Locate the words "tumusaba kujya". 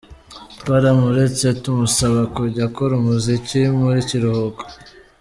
1.61-2.63